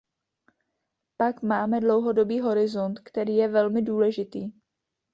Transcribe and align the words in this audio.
Pak 1.17 1.41
máme 1.43 1.79
dlouhodobý 1.79 2.39
horizont, 2.39 2.99
který 2.99 3.35
je 3.35 3.47
velmi 3.47 3.81
důležitý. 3.81 4.51